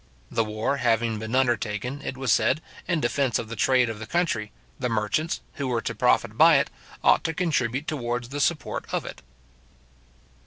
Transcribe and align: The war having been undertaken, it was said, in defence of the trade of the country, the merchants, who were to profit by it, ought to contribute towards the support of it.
The 0.31 0.43
war 0.43 0.77
having 0.77 1.19
been 1.19 1.35
undertaken, 1.35 2.01
it 2.01 2.17
was 2.17 2.33
said, 2.33 2.59
in 2.87 3.01
defence 3.01 3.37
of 3.37 3.49
the 3.49 3.55
trade 3.55 3.87
of 3.87 3.99
the 3.99 4.07
country, 4.07 4.51
the 4.79 4.89
merchants, 4.89 5.41
who 5.61 5.67
were 5.67 5.81
to 5.83 5.93
profit 5.93 6.35
by 6.39 6.55
it, 6.55 6.71
ought 7.03 7.23
to 7.25 7.35
contribute 7.35 7.85
towards 7.85 8.29
the 8.29 8.41
support 8.41 8.91
of 8.91 9.05
it. 9.05 9.21